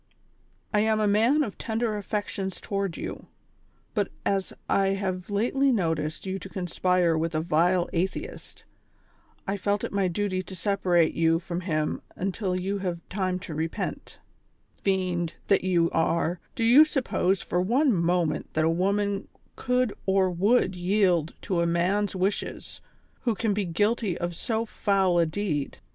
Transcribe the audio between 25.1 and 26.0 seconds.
a deed